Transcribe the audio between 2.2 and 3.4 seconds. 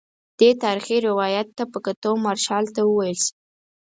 مارشال ته وویل شي.